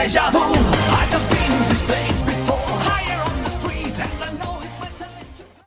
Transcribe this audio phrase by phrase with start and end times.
[0.00, 0.38] 在下图
[0.90, 1.06] 还